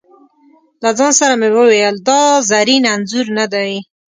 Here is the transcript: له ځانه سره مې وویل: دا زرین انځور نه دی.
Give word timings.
له 0.83 0.89
ځانه 0.97 1.15
سره 1.19 1.33
مې 1.39 1.49
وویل: 1.57 1.95
دا 2.07 2.21
زرین 2.49 2.83
انځور 2.93 3.27
نه 3.37 3.45
دی. 3.53 3.71